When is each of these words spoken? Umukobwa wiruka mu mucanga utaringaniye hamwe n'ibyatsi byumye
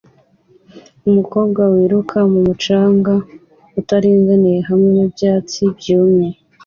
Umukobwa 1.09 1.61
wiruka 1.73 2.17
mu 2.31 2.39
mucanga 2.47 3.13
utaringaniye 3.79 4.59
hamwe 4.69 4.89
n'ibyatsi 4.95 5.61
byumye 5.77 6.29